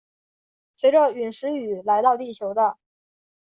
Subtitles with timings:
[0.75, 2.79] 随着殒石雨来到地球的。